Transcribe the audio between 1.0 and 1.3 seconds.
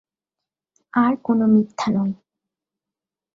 আর